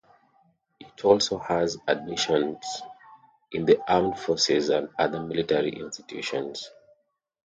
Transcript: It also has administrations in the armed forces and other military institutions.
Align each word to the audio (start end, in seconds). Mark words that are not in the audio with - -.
It 0.79 1.05
also 1.05 1.37
has 1.37 1.77
administrations 1.87 2.81
in 3.51 3.65
the 3.65 3.77
armed 3.87 4.17
forces 4.17 4.69
and 4.69 4.89
other 4.97 5.19
military 5.19 5.75
institutions. 5.79 6.71